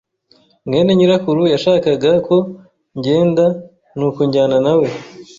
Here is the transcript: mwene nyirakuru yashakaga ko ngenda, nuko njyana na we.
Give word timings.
mwene 0.67 0.91
nyirakuru 0.95 1.41
yashakaga 1.53 2.11
ko 2.27 2.37
ngenda, 2.97 3.45
nuko 3.97 4.19
njyana 4.27 4.57
na 4.65 4.73
we. 4.79 4.87